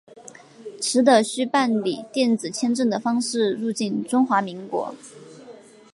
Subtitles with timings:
[0.81, 4.95] 持的需办理电子签证的方式入境中华民国。